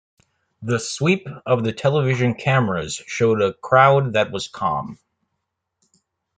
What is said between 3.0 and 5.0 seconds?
showed a crowd that was calm.